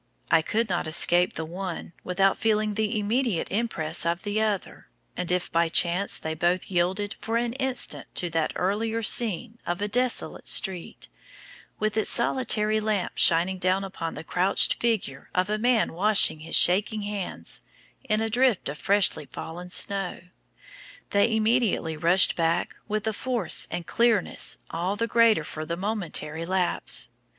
I 0.31 0.41
could 0.41 0.67
not 0.67 0.87
escape 0.87 1.33
the 1.33 1.45
one 1.45 1.93
without 2.03 2.35
feeling 2.35 2.73
the 2.73 2.97
immediate 2.97 3.51
impress 3.51 4.03
of 4.03 4.23
the 4.23 4.41
other, 4.41 4.87
and 5.15 5.31
if 5.31 5.51
by 5.51 5.69
chance 5.69 6.17
they 6.17 6.33
both 6.33 6.71
yielded 6.71 7.15
for 7.21 7.37
an 7.37 7.53
instant 7.53 8.07
to 8.15 8.27
that 8.31 8.51
earlier 8.55 9.03
scene 9.03 9.59
of 9.63 9.79
a 9.79 9.87
desolate 9.87 10.47
street, 10.47 11.07
with 11.77 11.95
its 11.97 12.09
solitary 12.09 12.79
lamp 12.79 13.19
shining 13.19 13.59
down 13.59 13.83
on 13.99 14.15
the 14.15 14.23
crouched 14.23 14.81
figure 14.81 15.29
of 15.35 15.51
a 15.51 15.59
man 15.59 15.93
washing 15.93 16.39
his 16.39 16.55
shaking 16.55 17.03
hands 17.03 17.61
in 18.03 18.21
a 18.21 18.27
drift 18.27 18.69
of 18.69 18.79
freshly 18.79 19.27
fallen 19.27 19.69
snow, 19.69 20.19
they 21.11 21.31
immediately 21.35 21.95
rushed 21.95 22.35
back 22.35 22.75
with 22.87 23.05
a 23.05 23.13
force 23.13 23.67
and 23.69 23.85
clearness 23.85 24.57
all 24.71 24.95
the 24.95 25.05
greater 25.05 25.43
for 25.43 25.63
the 25.63 25.77
momentary 25.77 26.43
lapse. 26.43 27.09